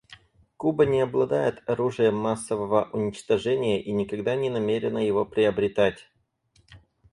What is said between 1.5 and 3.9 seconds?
оружием массового уничтожения